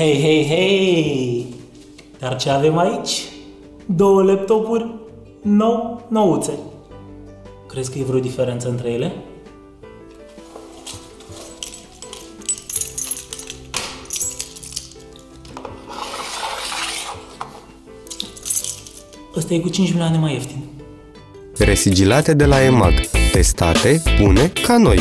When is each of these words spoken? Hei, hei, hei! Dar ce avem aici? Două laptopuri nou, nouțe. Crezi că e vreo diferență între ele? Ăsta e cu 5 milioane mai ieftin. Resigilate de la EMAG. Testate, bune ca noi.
Hei, 0.00 0.20
hei, 0.20 0.46
hei! 0.46 1.46
Dar 2.18 2.36
ce 2.36 2.50
avem 2.50 2.78
aici? 2.78 3.24
Două 3.86 4.22
laptopuri 4.22 4.94
nou, 5.42 6.06
nouțe. 6.08 6.58
Crezi 7.68 7.92
că 7.92 7.98
e 7.98 8.02
vreo 8.02 8.20
diferență 8.20 8.68
între 8.68 8.90
ele? 8.90 9.12
Ăsta 19.36 19.54
e 19.54 19.58
cu 19.58 19.68
5 19.68 19.88
milioane 19.88 20.18
mai 20.18 20.32
ieftin. 20.32 20.64
Resigilate 21.58 22.34
de 22.34 22.44
la 22.44 22.64
EMAG. 22.64 22.94
Testate, 23.32 24.02
bune 24.20 24.52
ca 24.66 24.78
noi. 24.78 24.98